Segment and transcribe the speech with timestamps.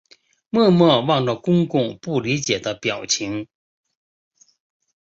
[0.49, 3.47] 默默望着公公不理解的表情